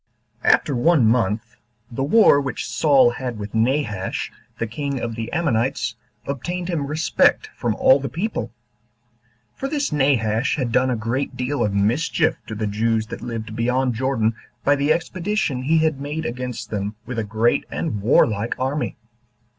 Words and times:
1. 0.41 0.51
After 0.51 0.75
one 0.75 1.05
month, 1.05 1.57
the 1.91 2.01
war 2.03 2.41
which 2.41 2.67
Saul 2.67 3.11
had 3.11 3.37
with 3.37 3.53
Nahash, 3.53 4.31
the 4.57 4.65
king 4.65 4.99
of 4.99 5.13
the 5.13 5.31
Ammonites, 5.31 5.95
obtained 6.25 6.69
him 6.69 6.87
respect 6.87 7.51
from 7.55 7.75
all 7.75 7.99
the 7.99 8.09
people; 8.09 8.51
for 9.53 9.67
this 9.67 9.91
Nahash 9.91 10.55
had 10.55 10.71
done 10.71 10.89
a 10.89 10.95
great 10.95 11.37
deal 11.37 11.63
of 11.63 11.75
mischief 11.75 12.37
to 12.47 12.55
the 12.55 12.65
Jews 12.65 13.05
that 13.09 13.21
lived 13.21 13.55
beyond 13.55 13.93
Jordan 13.93 14.33
by 14.63 14.75
the 14.75 14.91
expedition 14.91 15.61
he 15.61 15.77
had 15.77 16.01
made 16.01 16.25
against 16.25 16.71
them 16.71 16.95
with 17.05 17.19
a 17.19 17.23
great 17.23 17.63
and 17.69 18.01
warlike 18.01 18.55
army. 18.59 18.97